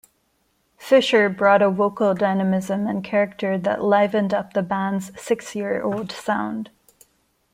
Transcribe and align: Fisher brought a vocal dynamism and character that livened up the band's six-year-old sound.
Fisher 0.77 1.29
brought 1.29 1.61
a 1.61 1.69
vocal 1.69 2.15
dynamism 2.15 2.87
and 2.87 3.03
character 3.03 3.55
that 3.59 3.83
livened 3.83 4.33
up 4.33 4.53
the 4.53 4.63
band's 4.63 5.11
six-year-old 5.21 6.11
sound. 6.11 6.71